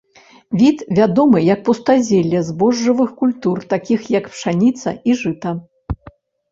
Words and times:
Від 0.61 0.77
вядомы 0.99 1.37
як 1.49 1.61
пустазелле 1.67 2.39
збожжавых 2.49 3.09
культур, 3.23 3.57
такіх 3.75 4.11
як 4.19 4.23
пшаніца 4.35 4.97
і 5.11 5.21
жыта. 5.23 5.59